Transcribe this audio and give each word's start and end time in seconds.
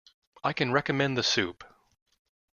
I 0.43 0.51
can 0.51 0.71
recommend 0.71 1.15
the 1.15 1.21
soup. 1.21 1.63